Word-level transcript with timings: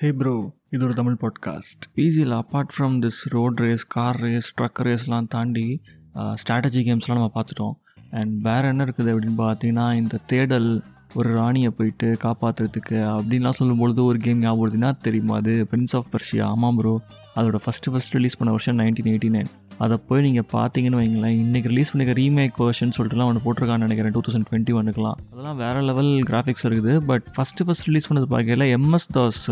ஹே 0.00 0.12
bro 0.12 0.54
இது 0.70 0.84
ஒரு 0.84 0.94
Tamil 0.94 1.16
podcast 1.20 1.82
பிஜியில் 1.96 2.40
apart 2.40 2.68
from 2.78 2.94
this 3.00 3.28
road 3.28 3.58
race 3.58 3.86
car 3.86 4.16
race 4.16 4.54
truck 4.60 4.80
ரேஸ்லாம் 4.82 5.26
தாண்டி 5.28 5.82
strategy 6.14 6.82
கேம்ஸ்லாம் 6.84 7.12
நம்ம 7.12 7.30
பார்த்துட்டோம். 7.34 7.72
அண்ட் 8.10 8.40
வேறு 8.40 8.68
என்ன 8.68 8.84
இருக்குது 8.84 9.12
அப்படின்னு 9.12 9.34
பார்த்தீங்கன்னா 9.38 9.94
இந்த 9.94 10.18
தேடல் 10.26 10.84
ஒரு 11.14 11.32
ராணியை 11.32 11.70
போயிட்டு 11.70 12.16
காப்பாற்றுறதுக்கு 12.24 12.90
அப்படின்லாம் 12.90 13.52
சொல்லும்பொழுது 13.58 14.02
ஒரு 14.02 14.18
கேம் 14.18 14.38
ஞாபகம் 14.38 14.62
வருதுன்னா 14.66 14.96
தெரியுமா 14.96 15.36
அது? 15.36 15.66
பிரின்ஸ் 15.70 15.92
ஆஃப் 15.92 16.06
பர்ஷியா 16.12 16.42
ஆமாம் 16.42 16.76
ப்ரோ 16.76 17.00
அதோட 17.36 17.58
ஃபஸ்ட்டு 17.64 17.92
ஃபஸ்ட் 17.92 18.14
ரிலீஸ் 18.16 18.38
பண்ண 18.38 18.50
வருஷம் 18.50 18.78
நைன்டீன் 18.80 19.10
எயிட்டி 19.12 19.30
நைன் 19.34 19.50
அதை 19.78 19.96
போய் 20.08 20.24
நீங்கள் 20.26 20.48
பார்த்தீங்கன்னு 20.54 21.00
வைங்களேன் 21.00 21.36
இன்றைக்கி 21.42 21.68
ரிலீஸ் 21.68 21.92
பண்ணிக்க 21.92 22.14
ரீமேக் 22.18 22.58
வேர்ஷன் 22.62 22.94
சொல்லிட்டுலாம் 22.96 23.30
ஒன்று 23.30 23.44
போட்டிருக்கான்னு 23.44 23.86
நினைக்கிறேன் 23.86 24.14
டூ 24.16 24.22
தௌசண்ட் 24.26 24.48
டுவெண்ட்டி 24.48 24.74
ஒன்றுக்குலாம் 24.80 25.18
அதெல்லாம் 25.32 25.60
வேறு 25.62 25.82
லெவல் 25.90 26.12
கிராஃபிக்ஸ் 26.30 26.66
இருக்குது 26.68 26.94
பட் 27.10 27.26
ஃபஸ்ட்டு 27.36 27.66
ஃபஸ்ட் 27.68 27.88
ரிலீஸ் 27.90 28.08
பண்ணது 28.10 28.28
பார்க்கல 28.34 28.68
எம்எஸ் 28.78 29.10
தாஸ் 29.18 29.42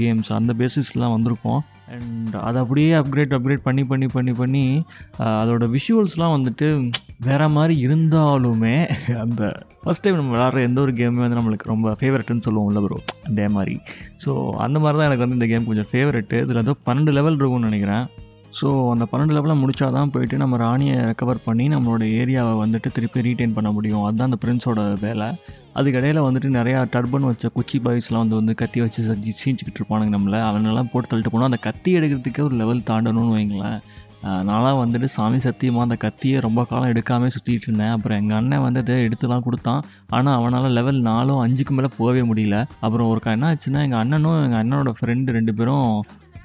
கேம்ஸ் 0.00 0.32
அந்த 0.32 0.54
பேசிஸ்லாம் 0.62 1.14
வந்திருக்கும். 1.16 1.62
அண்ட் 1.94 2.34
அதை 2.46 2.58
அப்படியே 2.62 2.92
அப்கிரேட் 3.00 3.34
அப்கிரேட் 3.36 3.64
பண்ணி 3.66 3.82
பண்ணி 3.90 4.06
பண்ணி 4.14 4.32
பண்ணி 4.38 4.62
uh, 5.22 5.34
அதோட 5.40 5.64
விஷுவல்ஸ்லாம் 5.74 6.34
வந்துட்டு 6.36 6.68
வேறு 7.20 7.46
மாதிரி 7.56 7.74
இருந்தாலுமே 7.86 8.76
அந்த 9.24 9.42
ஃபஸ்ட் 9.82 10.04
டைம் 10.04 10.18
நம்ம 10.18 10.32
விளாட்ற 10.34 10.60
எந்த 10.68 10.78
ஒரு 10.84 10.92
கேமுமே 10.98 11.22
வந்து 11.24 11.38
நம்மளுக்கு 11.38 11.70
ரொம்ப 11.72 11.88
ஃபேவரட்னு 12.00 12.44
சொல்லுவோம்ல 12.46 12.80
ப்ரோ 12.84 12.98
அதே 13.30 13.46
மாதிரி. 13.56 13.74
ஸோ 14.24 14.30
அந்த 14.64 14.76
மாதிரி 14.82 14.96
தான் 14.98 15.08
எனக்கு 15.08 15.24
வந்து 15.24 15.38
இந்த 15.38 15.48
கேம் 15.50 15.68
கொஞ்சம் 15.70 15.88
ஃபேவரெட்டு 15.90 16.38
இதில் 16.44 16.60
வந்து 16.62 16.74
பன்னெண்டு 16.86 17.14
லெவல் 17.18 17.33
இருக்கும்னு 17.40 17.70
நினைக்கிறேன். 17.70 18.04
ஸோ 18.58 18.66
அந்த 18.92 19.04
பன்னெண்டு 19.10 19.34
லெவலில் 19.36 19.60
முடிச்சா 19.60 19.86
தான் 19.96 20.10
போயிட்டு 20.14 20.36
நம்ம 20.42 20.56
ராணியை 20.62 20.96
ரெக்கவர் 21.08 21.40
பண்ணி 21.46 21.64
நம்மளோட 21.72 22.04
ஏரியாவை 22.20 22.52
வந்துட்டு 22.60 22.88
திருப்பி 22.96 23.24
ரீட்டைன் 23.26 23.56
பண்ண 23.56 23.70
முடியும். 23.76 24.04
அதுதான் 24.06 24.28
அந்த 24.30 24.38
பிரின்ஸோட 24.44 24.82
வேலை. 25.04 25.28
அதுக்கு 25.78 25.98
இடையில 26.00 26.22
வந்துட்டு 26.26 26.50
நிறையா 26.58 26.80
டர்பன் 26.94 27.28
வச்ச 27.28 27.48
குச்சி 27.56 27.78
பாய்ஸ்லாம் 27.86 28.22
வந்து 28.24 28.38
வந்து 28.40 28.54
கத்தி 28.60 28.80
வச்சு 28.84 29.00
செஞ்சு 29.08 29.32
சீஞ்சிக்கிட்டு 29.42 29.80
இருப்பானுங்க 29.80 30.14
நம்மளை. 30.16 30.40
அவனெல்லாம் 30.48 30.90
போட்டு 30.92 31.10
தள்ளிட்டு 31.12 31.32
போனால் 31.34 31.50
அந்த 31.50 31.60
கத்தி 31.68 31.92
எடுக்கிறதுக்கே 31.98 32.44
ஒரு 32.48 32.56
லெவல் 32.62 32.88
தாண்டணும்னு 32.90 33.36
வைங்களேன். 33.38 33.78
நானாக 34.24 34.44
நான்லாம் 34.48 34.78
வந்துட்டு 34.82 35.08
சாமி 35.14 35.38
சத்தியமாக 35.46 35.86
அந்த 35.86 35.96
கத்தியை 36.04 36.36
ரொம்ப 36.44 36.60
காலம் 36.68 36.90
எடுக்காமல் 36.92 37.32
சுற்றிட்டு 37.34 37.66
இருந்தேன். 37.68 37.92
அப்புறம் 37.96 38.18
எங்கள் 38.20 38.38
அண்ணன் 38.38 38.62
வந்து 38.66 38.80
இதை 38.84 38.94
எடுத்துலாம் 39.06 39.44
கொடுத்தான். 39.46 39.82
ஆனால் 40.16 40.36
அவனால் 40.38 40.74
லெவல் 40.78 41.00
நாலும் 41.08 41.40
அஞ்சுக்கு 41.44 41.74
மேலே 41.78 41.90
போகவே 41.98 42.22
முடியல. 42.30 42.58
அப்புறம் 42.84 43.08
ஒரு 43.12 43.20
என்ன 43.32 43.50
ஆச்சுன்னா 43.52 43.82
எங்கள் 43.88 44.02
அண்ணனும் 44.02 44.38
எங்கள் 44.44 44.60
அண்ணனோட 44.62 44.92
ஃப்ரெண்டு 45.00 45.34
ரெண்டு 45.38 45.54
பேரும் 45.60 45.90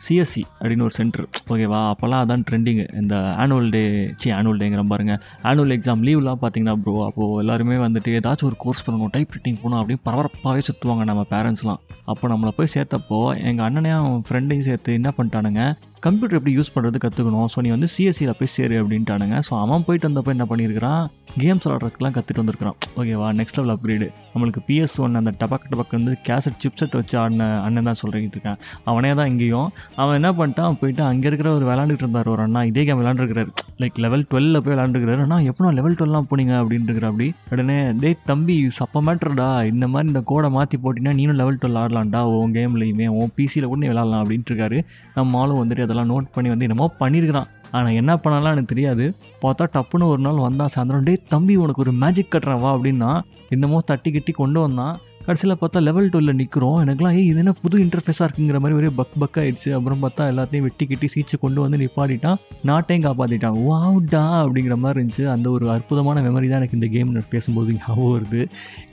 சிஎஸ்சி 0.08 0.44
அப்படின்னு 0.60 0.82
ஒரு 0.82 0.90
சென்டர் 0.90 1.26
ஓகேவா 1.50 1.92
அப்போல்லாம் 1.92 2.22
அதான் 2.24 2.44
ட்ரெண்டிங்கு 2.50 2.96
இந்த 2.96 3.16
ஆனுவல் 3.38 3.70
டே 3.70 3.82
சி 4.18 4.32
ஆனுவல் 4.32 4.60
டேங்கிற 4.60 4.88
பாருங்க. 4.88 5.14
ஆனுவல் 5.44 5.74
எக்ஸாம் 5.76 6.04
லீவ்லாம் 6.04 6.40
பார்த்தீங்கன்னா 6.42 6.76
ப்ரோ 6.76 7.06
அப்போது 7.06 7.40
எல்லாருமே 7.40 7.76
வந்துட்டு 7.76 8.16
ஏதாச்சும் 8.20 8.44
ஒரு 8.44 8.56
கோர்ஸ் 8.58 8.86
பண்ணணும் 8.86 9.12
டைப் 9.12 9.32
ரைட்டிங் 9.32 9.60
போகணும் 9.62 9.80
அப்படின்னு 9.82 10.06
பரபரப்பாகவே 10.06 10.62
சுற்றுவாங்க 10.70 11.04
நம்ம 11.04 11.26
பேரண்ட்ஸ்லாம் 11.30 11.82
அப்போ 12.06 12.28
நம்மளை 12.28 12.50
போய் 12.50 12.74
சேர்த்தப்போ 12.74 13.20
எங்கள் 13.44 13.66
அண்ணனையும் 13.66 14.00
அவன் 14.00 14.24
ஃப்ரெண்டையும் 14.30 14.60
சேர்த்து 14.60 14.94
என்ன 14.94 15.14
பண்ணிட்டானுங்க 15.18 15.64
கம்ப்யூட்டர் 16.06 16.38
எப்படி 16.38 16.52
யூஸ் 16.58 16.72
பண்ணுறது 16.74 16.98
கற்றுக்கணும் 17.04 17.48
ஸோ 17.54 17.62
நீ 17.64 17.70
வந்து 17.76 17.88
சிஎஸ்சியில் 17.94 18.36
போய் 18.40 18.52
சேரு 18.56 18.76
அப்படின்ட்டானுங்க. 18.82 19.38
ஸோ 19.48 19.54
அவன் 19.64 19.84
போயிட்டு 19.88 20.08
வந்தப்போ 20.08 20.32
என்ன 20.36 20.46
பண்ணியிருக்கிறான் 20.52 21.02
கேம்ஸ் 21.42 21.66
விளாட்றதுக்குலாம் 21.66 22.14
கற்றுட்டு 22.18 22.42
வந்திருக்கிறான். 22.42 22.78
ஓகேவா 23.00 23.28
நெக்ஸ்ட் 23.40 23.58
லெவல் 23.60 23.74
அப்கிரேடு 23.74 24.08
நம்மளுக்கு 24.34 24.62
பிஎஸ் 24.68 24.96
ஒன் 25.06 25.20
அந்த 25.20 25.32
டபக் 25.42 25.66
டபக் 25.72 25.96
வந்து 25.98 26.12
கேசட் 26.28 26.60
சிப்செட் 26.64 26.96
வச்சு 27.00 27.16
ஆடின 27.22 27.48
அண்ணன் 27.66 27.90
தான் 27.90 28.00
சொல்லிட்டு 28.02 28.38
இருக்கான் 28.38 28.60
அவனே 28.92 29.12
தான் 29.20 29.30
இங்கேயும். 29.32 29.68
அவன் 30.02 30.18
என்ன 30.20 30.32
பண்ணிட்டான்? 30.40 30.78
போயிட்டு 30.82 31.04
அங்கே 31.10 31.28
இருக்கிற 31.32 31.50
ஒரு 31.58 31.68
விளாண்டுட்டு 31.70 32.06
இருந்தார். 32.06 32.30
ஒரு 32.36 32.44
அண்ணா 32.46 32.62
இதே 32.72 32.86
கேம் 32.90 33.02
விளாண்டுருக்கிறாரு 33.02 33.52
லைக் 33.84 34.00
லெவல் 34.06 34.26
டுவெல்ல 34.32 34.62
போய் 34.64 34.74
விளாண்டுருக்கிறாரு 34.76 35.24
அண்ணா 35.26 35.40
எப்போ 35.52 35.74
லெவல் 35.80 35.98
டுவெல்லாம் 36.00 36.30
போனீங்க 36.32 36.56
அப்படின்ட்டு 36.62 37.06
அப்படி. 37.12 37.28
உடனே 37.52 37.78
டேய் 38.04 38.18
தம்பி 38.32 38.58
சப்ப 38.80 39.04
மேட்ருடா 39.10 39.50
இந்த 39.74 39.86
மாதிரி 39.92 40.12
இந்த 40.14 40.24
கோடை 40.32 40.52
மாற்றி 40.58 40.80
போட்டினா 40.86 41.14
நீனும் 41.20 41.40
லெவல் 41.44 41.62
டுவெல் 41.62 41.82
ஆடலாம்டா. 41.84 42.24
உன் 42.40 42.56
கேம்லையுமே 42.58 43.10
உன் 43.20 43.36
பிசியில் 43.38 43.70
கூட 43.74 43.80
நீ 43.86 43.92
விளாட்லாம் 43.94 44.24
அப்படின்ட்டு 44.24 44.54
இருக்காரு 44.54 44.80
நம்ம 45.20 45.40
ஆளும் 45.44 45.62
வந்துட்டு 45.64 45.86
அதெல்லாம் 45.90 46.12
நோட் 46.14 46.34
பண்ணி 46.34 46.50
வந்து 46.50 46.68
என்னமோ 46.68 46.94
பண்ணியிருக்கிறான் 47.00 47.50
ஆனால் 47.72 47.98
என்ன 48.02 48.12
பண்ணலாம் 48.18 48.52
எனக்கு 48.52 48.74
தெரியாது. 48.74 49.06
பார்த்தா 49.42 49.66
டப்புன்னு 49.74 50.10
ஒரு 50.14 50.22
நாள் 50.22 50.46
வந்தான் 50.46 50.74
சாயந்தரம். 50.76 51.04
டே 51.04 51.14
தம்பி 51.28 51.56
உனக்கு 51.56 51.82
ஒரு 51.82 51.92
மேஜிக் 51.92 52.32
கட்டுறவா 52.32 52.60
வா? 52.60 52.72
அப்படின்னா 52.76 53.22
என்னமோ 53.50 53.80
தட்டி 53.86 54.12
கிட்டி 54.12 54.32
கொண்டு 54.32 54.60
வந்தான். 54.60 54.96
கடைசியில் 55.30 55.60
பார்த்தா 55.62 55.80
லெவல் 55.88 56.08
டுவெல்ல 56.14 56.32
நிற்கிறோம் 56.38 56.78
எனக்குலாம் 56.84 57.16
ஏய் 57.18 57.28
இது 57.32 57.40
என்ன 57.42 57.52
புது 57.64 57.82
இன்டர்ஃபேஸாக 57.84 58.26
இருக்குங்கிற 58.28 58.60
மாதிரி 58.62 58.78
ஒரே 58.78 58.90
பக் 59.00 59.18
பக் 59.22 59.38
ஆயிடுச்சு. 59.42 59.70
அப்புறம் 59.78 60.00
பார்த்தா 60.04 60.24
எல்லாத்தையும் 60.32 60.66
வெட்டி 60.68 60.86
கட்டி 60.92 61.08
சீச்சு 61.16 61.36
கொண்டு 61.44 61.60
வந்து 61.64 61.80
நிப்பாட்டிட்டான். 61.82 62.40
நாட்டையும் 62.70 63.06
காப்பாற்றிட்டான் 63.06 63.60
வாவுடா 63.68 64.24
அப்படிங்கிற 64.44 64.78
மாதிரி 64.84 65.00
இருந்துச்சு. 65.00 65.26
அந்த 65.34 65.48
ஒரு 65.56 65.68
அற்புதமான 65.76 66.24
மெமரி 66.28 66.50
தான் 66.52 66.60
எனக்கு 66.62 66.80
இந்த 66.80 66.90
கேம் 66.96 67.14
பேசும்போது 67.36 67.78
ஞாபகம் 67.78 68.12
வருது. 68.16 68.42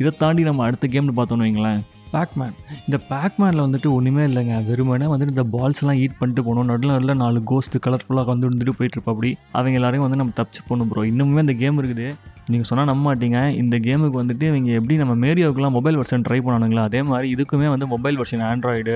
இதை 0.02 0.12
தாண்டி 0.22 0.44
நம்ம 0.50 0.66
அடுத்த 0.68 0.92
கேம்னு 0.96 1.16
பார்த்தோன்னு 1.20 1.46
வைங்களேன். 1.48 1.80
பேக்மேன் 2.12 2.54
இந்த 2.86 2.98
பேக்மேனில் 3.10 3.64
வந்துட்டு 3.66 3.88
ஒன்றுமே 3.96 4.22
இல்லைங்க. 4.30 4.56
வெறுமனே 4.70 5.10
வந்துட்டு 5.14 5.36
இந்த 5.36 5.46
பால்ஸ்லாம் 5.56 5.98
ஈட் 6.04 6.20
பண்ணிட்டு 6.20 6.46
போகணும் 6.46 6.70
நடுவில் 6.72 6.96
நடுவில் 6.96 7.20
நாலு 7.24 7.40
கோஸ்ட் 7.52 7.84
கலர்ஃபுல்லாக 7.86 8.32
வந்து 8.34 8.48
இருந்துட்டு 8.50 8.78
போயிட்டு 8.78 8.98
இருப்பா 8.98 9.14
அப்படி 9.16 9.32
அவங்க 9.58 9.78
எல்லாரையும் 9.80 10.08
வந்து 10.08 10.22
நம்ம 10.22 10.38
தப்பிச்சு 10.40 10.62
போகணும் 10.70 10.90
ப்ரோ 10.92 11.10
இன்னுமே 11.12 11.44
அந்த 11.46 11.56
கேம் 11.64 11.80
இருக்குது. 11.82 12.08
நீங்கள் 12.52 12.68
சொன்னால் 12.68 12.88
நம்ப 12.90 13.02
மாட்டீங்க. 13.06 13.38
இந்த 13.60 13.76
கேமுக்கு 13.86 14.18
வந்துட்டு 14.22 14.44
இவங்க 14.50 14.70
எப்படி 14.78 14.96
நம்ம 15.00 15.14
மேரியோக்கெலாம் 15.24 15.74
மொபைல் 15.76 15.98
வெர்ஷன் 16.00 16.24
ட்ரை 16.26 16.38
பண்ணானுங்களா 16.46 16.82
அதே 16.88 17.00
மாதிரி 17.10 17.28
இதுக்குமே 17.34 17.68
வந்து 17.74 17.86
மொபைல் 17.92 18.18
வெர்ஷன் 18.20 18.44
ஆண்ட்ராய்டு 18.50 18.94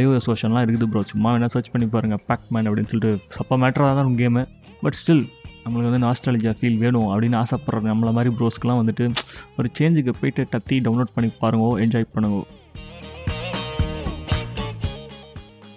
ஐஓஎஸ் 0.00 0.28
வெர்ஷன்லாம் 0.30 0.64
இருக்குது 0.66 0.88
ப்ரோ 0.92 1.02
சும்மா 1.12 1.30
வேணால் 1.34 1.52
சர்ச் 1.54 1.70
பண்ணி 1.74 1.88
பாருங்கள் 1.94 2.22
பேக்மேன் 2.28 2.68
அப்படின்னு 2.70 2.92
சொல்லிட்டு. 2.94 3.12
சப்ப 3.38 3.58
மேட்டராக 3.64 3.94
தான் 4.00 4.16
கேமு 4.22 4.44
பட் 4.84 4.98
ஸ்டில் 5.00 5.24
நம்மளுக்கு 5.64 5.90
வந்து 5.90 6.04
நாஸ்டாலஜியா 6.06 6.52
ஃபீல் 6.58 6.78
வேணும் 6.84 7.10
அப்படின்னு 7.12 7.36
ஆசைப்படுற 7.42 7.82
நம்மள 7.90 8.12
மாதிரி 8.16 8.30
ப்ரோஸ்க்குலாம் 8.38 8.80
வந்துட்டு 8.82 9.04
ஒரு 9.58 9.68
சேஞ்சுக்கு 9.78 10.14
போயிட்டு 10.20 10.44
டத்தி 10.54 10.78
டவுன்லோட் 10.86 11.14
பண்ணி 11.16 11.30
பாருங்கோ 11.42 11.70
என்ஜாய் 11.84 12.12
பண்ணுங்க. 12.14 12.40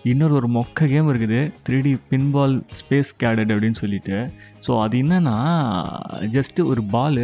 இன்னொரு 0.09 0.33
ஒரு 0.39 0.47
மொக்க 0.55 0.87
கேம் 0.91 1.07
இருக்குது. 1.11 1.37
Three 1.65 1.77
D 1.85 1.91
pinball 2.09 2.55
space 2.79 3.11
cadet 3.21 3.51
அப்படின்னு 3.53 3.77
சொல்லிட்டு. 3.81 4.17
ஸோ 4.65 4.71
அது 4.83 4.95
என்னென்னா 5.03 5.33
ஜஸ்ட்டு 6.35 6.65
ஒரு 6.71 6.81
பால் 6.95 7.21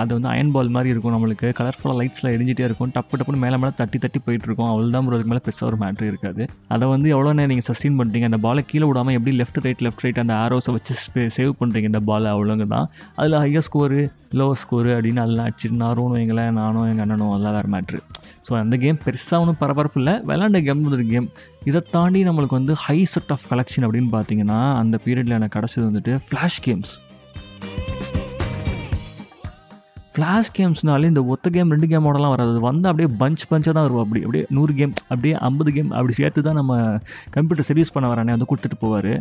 அது 0.00 0.10
வந்து 0.16 0.30
அயன் 0.32 0.50
பால் 0.56 0.72
மாதிரி 0.76 0.92
இருக்கும் 0.92 1.14
நம்மளுக்கு. 1.16 1.48
கலர்ஃபுல்லாக 1.58 1.98
லைட்ஸில் 2.00 2.30
எரிஞ்சிட்டே 2.34 2.64
இருக்கும். 2.68 2.90
டப்பு 2.96 3.18
டப்புன்னு 3.20 3.42
மேலே 3.44 3.58
மேலே 3.62 3.72
தட்டி 3.80 4.00
தட்டி 4.04 4.20
போயிட்டு 4.26 4.48
இருக்கும். 4.48 4.68
அவ்வளோ 4.72 4.90
தான் 4.96 5.10
அதுக்கு 5.12 5.32
மேலே 5.34 5.44
பெருசாக 5.46 5.70
ஒரு 5.70 5.78
மேட்ரு 5.84 6.10
இருக்காது. 6.12 6.42
அதை 6.76 6.88
வந்து 6.94 7.08
எவ்வளோ 7.14 7.34
நேரம் 7.38 7.52
நீங்கள் 7.54 7.68
சஸ்டெயின் 7.70 7.98
பண்ணுறீங்க 8.00 8.30
அந்த 8.32 8.40
பாலை 8.48 8.64
கீழே 8.72 8.88
விடாமல் 8.90 9.16
எப்படி 9.18 9.34
லெஃப்ட் 9.42 9.62
ரைட் 9.66 9.84
லெஃப்ட் 9.88 10.04
ரைட் 10.06 10.22
அந்த 10.24 10.36
ஆரோஸை 10.44 10.74
வச்சு 10.78 11.30
சேவ் 11.38 11.54
பண்ணுறீங்க 11.62 11.92
இந்த 11.92 12.02
பாலை 12.10 12.30
அவ்வளோங்க 12.36 12.66
தான் 12.76 12.88
அதில் 13.20 13.40
ஹையர் 13.44 13.66
ஸ்கோரு 13.68 14.02
லோ 14.40 14.48
ஸ்கோரு 14.64 14.90
அப்படின்னு 14.96 15.22
அதெல்லாம் 15.24 15.48
அடிச்சிட்டு 15.48 15.82
நானும் 15.84 16.14
வைங்களேன் 16.16 16.56
நானும் 16.62 16.88
எங்கள் 16.92 17.06
அண்ணனும் 17.06 17.32
அதெல்லாம் 17.34 17.56
வேறு 17.58 17.70
மேட்ரு 17.74 18.00
ஸோ 18.46 18.52
அந்த 18.62 18.76
கேம் 18.82 18.98
பெருசாக 19.04 19.42
ஒன்றும் 19.42 19.58
பரபரப்பு 19.62 19.98
இல்லை. 20.00 20.14
விளாண்ட 20.28 20.58
கேம் 20.66 20.80
ஒரு 20.96 21.04
கேம் 21.12 21.28
இதை 21.70 21.80
தாண்டி 21.94 22.20
நம்மளுக்கு 22.28 22.56
வந்து 22.58 22.74
ஹை 22.84 22.98
செட் 23.12 23.32
ஆஃப் 23.34 23.46
கலெக்ஷன் 23.52 23.84
அப்படின்னு 23.86 24.10
பார்த்தீங்கன்னா 24.16 24.58
அந்த 24.82 24.98
பீரியடில் 25.04 25.36
எனக்கு 25.38 25.56
கிடச்சது 25.58 25.84
வந்துட்டு 25.88 26.14
ஃப்ளாஷ் 26.26 26.58
கேம்ஸ் 26.66 26.92
ஃப்ளாஷ் 30.14 30.50
கேம்ஸ்னாலே 30.56 31.08
இந்த 31.12 31.22
ஒத்த 31.32 31.50
கேம் 31.54 31.72
ரெண்டு 31.74 31.86
கேமோடலாம் 31.92 32.32
வராது. 32.34 32.50
அது 32.54 32.60
வந்து 32.66 32.86
அப்படியே 32.90 33.08
பஞ்ச் 33.22 33.44
பஞ்சாக 33.52 33.72
தான் 33.76 33.86
வரும் 33.86 34.02
அப்படி 34.02 34.20
அப்படியே 34.26 34.44
நூறு 34.56 34.72
கேம் 34.80 34.92
அப்படியே 35.12 35.34
ஐம்பது 35.48 35.70
கேம் 35.76 35.90
அப்படி 35.98 36.14
சேர்த்து 36.18 36.44
தான் 36.48 36.58
நம்ம 36.60 36.74
கம்ப்யூட்டர் 37.36 37.68
சர்வீஸ் 37.70 37.92
பண்ண 37.94 38.08
வரானே 38.12 38.34
வந்து 38.36 38.48
கொடுத்துட்டு 38.50 38.78
போவார். 38.84 39.12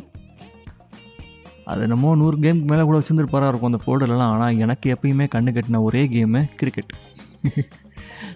அது 1.72 1.82
என்னமோ 1.88 2.12
நூறு 2.22 2.38
கேமுக்கு 2.44 2.72
மேலே 2.72 2.84
கூட 2.90 2.98
வச்சுருந்துருப்பாராக 3.00 3.52
இருக்கும் 3.52 3.72
அந்த 3.72 3.82
ஃபோட்டோலலாம் 3.86 4.34
ஆனால் 4.36 4.60
எனக்கு 4.66 4.88
எப்பயுமே 4.96 5.28
கண்ணு 5.36 5.54
கட்டின 5.58 5.82
ஒரே 5.88 6.04
கேமு 6.16 6.42
கிரிக்கெட் 6.62 6.94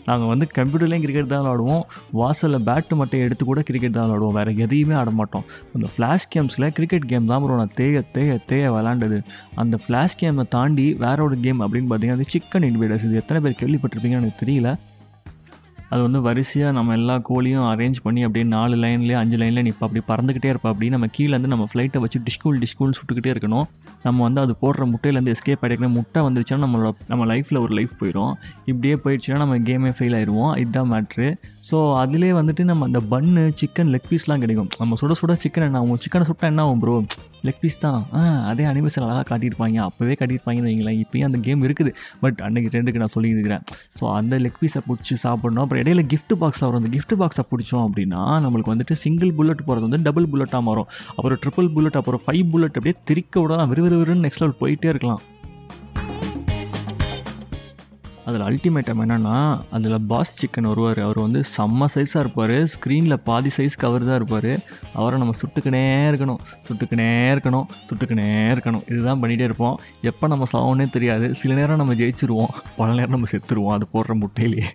நாங்கள் 0.07 0.31
வந்து 0.33 0.47
கம்ப்யூட்டர்லேயும் 0.57 1.05
கிரிக்கெட் 1.05 1.31
தான் 1.33 1.43
விளாடுவோம். 1.45 1.83
வாசலில் 2.21 2.65
பேட்டு 2.69 2.95
மட்டும் 3.01 3.23
எடுத்து 3.27 3.45
கூட 3.51 3.61
கிரிக்கெட் 3.69 3.97
தான் 3.99 4.07
விளாடுவோம். 4.09 4.35
வேறு 4.39 4.55
எதையுமே 4.65 4.97
ஆட 5.01 5.13
மாட்டோம். 5.21 5.45
அந்த 5.75 5.89
ஃப்ளாஷ் 5.95 6.27
கேம்ஸில் 6.35 6.67
கிரிக்கெட் 6.79 7.09
கேம் 7.13 7.31
தான் 7.31 7.43
ப்ரோ 7.45 7.57
நான் 7.61 7.75
தேய 7.79 8.03
தேய 8.17 8.37
தேய 8.51 8.71
விளாண்டது. 8.77 9.19
அந்த 9.63 9.77
ஃப்ளாஷ் 9.85 10.19
கேமை 10.21 10.45
தாண்டி 10.57 10.87
வேற 11.05 11.17
ஒரு 11.27 11.37
கேம் 11.47 11.63
அப்படின்னு 11.65 11.89
பார்த்தீங்கன்னா 11.91 12.29
சிக்கன் 12.35 12.67
இன்வைடர்ஸ் 12.71 13.07
இது 13.09 13.21
எத்தனை 13.23 13.41
பேர் 13.45 13.59
கேள்விப்பட்டிருப்பீங்கன்னு 13.63 14.23
எனக்கு 14.23 14.43
தெரியல. 14.45 14.71
அது 15.89 16.01
வந்து 16.01 16.21
வரிசையாக 16.21 16.73
நம்ம 16.73 16.93
எல்லா 16.93 17.21
கோழியும் 17.29 17.67
அரேஞ்ச் 17.73 17.99
பண்ணி 18.03 18.21
அப்படியே 18.21 18.49
நாலு 18.49 18.75
லைன்லேயே 18.75 19.13
அஞ்சு 19.13 19.37
லைன்லேயே 19.37 19.65
நிற்பா 19.69 19.85
அப்படி 19.87 20.01
பறந்துக்கிட்டே 20.07 20.49
இருப்பா. 20.49 20.71
அப்படி 20.73 20.89
நம்ம 20.89 21.07
கீழே 21.07 21.31
வந்து 21.31 21.47
நம்ம 21.47 21.65
ஃப்ளைட்டை 21.73 21.97
வச்சு 21.97 22.19
டிஸ்கூல் 22.19 22.63
டிஸ்கூல் 22.63 22.91
சுட்டுக்கிட்டே 22.99 23.33
இருக்கணும். 23.35 23.63
நம்ம 24.03 24.23
வந்து 24.23 24.41
அது 24.41 24.55
போடுற 24.61 24.93
முட்டையிலேருந்து 24.93 25.33
எஸ்கேப் 25.35 25.63
ஆகிட்டு 25.67 25.89
முட்டை 25.89 26.21
வந்துருச்சுன்னா 26.21 26.63
நம்மளோட 26.65 26.91
நம்ம 27.07 27.25
லைஃப்பில் 27.25 27.59
ஒரு 27.59 27.73
லைஃப் 27.73 27.89
போயிடும் 27.99 28.33
இப்படியே 28.65 28.95
போயிடுச்சுன்னா 28.95 29.35
நம்ம 29.35 29.57
கேமே 29.57 29.93
ஃபெயில் 29.99 30.17
ஆயிடுவோம் 30.19 30.57
இதுதான் 30.57 30.91
மேட்ரு 30.91 31.35
ஸோ 31.67 31.77
அதிலே 32.01 32.29
வந்துட்டு 32.37 32.63
நம்ம 32.69 32.85
அந்த 32.89 32.99
பன்னு 33.11 33.41
சிக்கன் 33.59 33.89
லெக் 33.93 34.09
பீஸ்லாம் 34.09 34.43
கிடைக்கும். 34.43 34.69
நம்ம 34.81 34.97
சுட 35.01 35.13
சுட 35.19 35.33
சிக்கன் 35.43 35.65
என்ன 35.67 35.79
ஆகும் 35.81 35.99
சிக்கனை 36.03 36.25
சுட்டா 36.29 36.45
என்ன 36.51 36.63
ஆகும் 36.65 36.81
ப்ரோ 36.83 36.93
லெக் 37.47 37.59
பீஸ் 37.63 37.79
தான். 37.83 37.99
ஆ 38.17 38.21
அதே 38.49 38.63
அனிமேஷன் 38.71 39.05
அழகாக 39.05 39.25
காட்டியிருப்பாங்க. 39.31 39.77
அப்போவே 39.87 40.13
காட்டியிருப்பாங்கன்னு 40.19 40.69
வைங்களேன். 40.69 40.99
இப்போயும் 41.03 41.27
அந்த 41.29 41.39
கேம் 41.47 41.65
இருக்குது. 41.67 41.91
பட் 42.23 42.39
அன்றைக்கி 42.47 42.71
ரெண்டுக்கு 42.75 43.01
நான் 43.03 43.13
சொல்லியிருக்கிறேன். 43.15 43.63
ஸோ 43.99 44.03
அந்த 44.19 44.39
லெக் 44.43 44.59
பீஸை 44.61 44.81
பிடிச்சி 44.89 45.17
சாப்பிட்ணும். 45.25 45.63
அப்புறம் 45.65 45.83
இடையில 45.83 46.03
கிஃப்ட் 46.13 46.35
பாக்ஸ் 46.43 46.63
வரும். 46.67 46.81
அந்த 46.81 46.91
கிஃப்ட் 46.97 47.15
பாக்ஸை 47.23 47.45
பிடிச்சோம் 47.53 47.85
அப்படின்னா 47.87 48.21
நம்மளுக்கு 48.45 48.73
வந்துட்டு 48.75 48.97
சிங்கிள் 49.05 49.33
புல்லட் 49.39 49.65
போகிறது 49.69 49.87
வந்து 49.89 50.01
டபுள் 50.09 50.29
புல்லட்டாக 50.33 50.63
மாறும். 50.69 50.89
அப்புறம் 51.17 51.39
ட்ரிபிள் 51.45 51.71
புல்லட் 51.77 51.99
அப்புறம் 52.01 52.23
ஃபைவ் 52.27 52.45
புல்லட் 52.53 52.77
அப்படியே 52.79 52.97
திரிக்க 53.11 53.41
விடலாம். 53.43 53.71
விறுவிறுன்னு 53.73 54.25
நெக்ஸ்ட் 54.27 54.43
லெவல் 54.43 54.61
போயிட்டே 54.63 54.89
இருக்கலாம். 54.93 55.23
அதில் 58.27 58.45
அல்டிமேட்டம் 58.47 59.01
என்னென்னா 59.03 59.35
அதில் 59.71 59.97
பாஸ் 60.11 60.33
சிக்கன் 60.39 60.67
வருவார். 60.69 60.99
அவர் 60.99 61.19
வந்து 61.19 61.41
செம்ம 61.57 61.85
சைஸாக 61.95 62.23
இருப்பார். 62.23 62.55
ஸ்க்ரீனில் 62.73 63.17
பாதி 63.29 63.49
சைஸ் 63.57 63.77
கவர் 63.77 64.05
தான் 64.05 64.15
இருப்பார். 64.15 64.51
அவரை 64.93 65.17
நம்ம 65.19 65.35
சுட்டுக்கினே 65.41 65.83
இருக்கணும். 66.11 66.41
சுட்டுக்கினே 66.67 67.07
இருக்கணும். 67.35 67.67
சுட்டுக்கினே 67.89 68.27
இருக்கணும். 68.55 68.83
இதுதான் 68.91 69.21
பண்ணிகிட்டே 69.21 69.47
இருப்போம். 69.49 69.77
எப்போ 70.01 70.27
நம்ம 70.27 70.47
சாவோன்னே 70.53 70.89
தெரியாது. 70.89 71.29
சில 71.41 71.53
நேரம் 71.53 71.81
நம்ம 71.83 71.93
ஜெயிச்சிருவோம். 71.93 72.53
பல 72.77 72.89
நேரம் 72.99 73.15
நம்ம 73.17 73.31
செத்துருவோம். 73.33 73.75
அது 73.77 73.87
போடுற 73.93 74.15
முட்டையிலேயே 74.23 74.69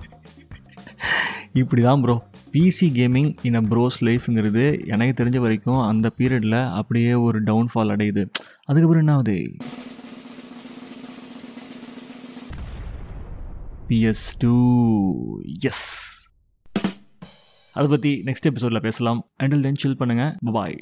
இப்படி 1.61 1.83
தான் 1.83 2.01
bro 2.01 2.15
PC 2.53 2.87
gaming 2.97 3.31
in 3.43 3.55
a 3.55 3.61
bro's 3.61 3.97
லைஃப்ங்கிறது 4.07 4.65
எனக்கு 4.87 5.15
தெரிஞ்ச 5.21 5.39
வரைக்கும் 5.39 5.81
அந்த 5.81 6.07
பீரியடில் 6.19 6.59
அப்படியே 6.81 7.13
ஒரு 7.27 7.39
டவுன்ஃபால் 7.43 7.93
அடையுது. 7.95 8.23
அதுக்கப்புறம் 8.65 9.03
என்ன 9.05 9.13
ஆகுது? 9.13 9.37
பிஎஸ் 13.93 14.27
டூ 14.39 14.53
எஸ் 15.61 15.87
அதை 17.77 17.87
பற்றி 17.89 18.11
நெக்ஸ்ட் 18.27 18.49
எபிசோடில் 18.51 18.81
பேசலாம். 18.81 19.21
அண்டில் 19.39 19.61
தென் 19.61 19.81
சில் 19.83 19.97
பண்ணுங்கள் 20.01 20.37
பாய் 20.53 20.77